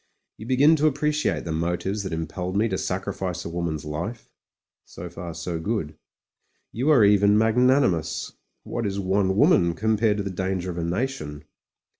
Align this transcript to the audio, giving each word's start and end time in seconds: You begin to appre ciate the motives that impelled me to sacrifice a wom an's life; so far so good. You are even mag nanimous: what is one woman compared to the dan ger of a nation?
You 0.37 0.47
begin 0.47 0.75
to 0.77 0.89
appre 0.89 1.09
ciate 1.09 1.43
the 1.43 1.51
motives 1.51 2.01
that 2.01 2.11
impelled 2.11 2.57
me 2.57 2.67
to 2.69 2.77
sacrifice 2.79 3.45
a 3.45 3.49
wom 3.49 3.67
an's 3.67 3.85
life; 3.85 4.31
so 4.83 5.11
far 5.11 5.35
so 5.35 5.59
good. 5.59 5.95
You 6.71 6.89
are 6.89 7.05
even 7.05 7.37
mag 7.37 7.53
nanimous: 7.55 8.31
what 8.63 8.87
is 8.87 8.97
one 8.99 9.37
woman 9.37 9.75
compared 9.75 10.17
to 10.17 10.23
the 10.23 10.31
dan 10.31 10.59
ger 10.59 10.71
of 10.71 10.79
a 10.79 10.83
nation? 10.83 11.43